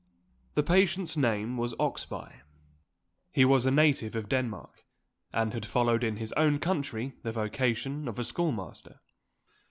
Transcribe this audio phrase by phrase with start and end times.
[0.55, 2.37] The patient's name was Oxbye.
[3.31, 4.83] He was a native of Denmark,
[5.31, 8.99] and had followed in his own country the vocation of a schoolmaster.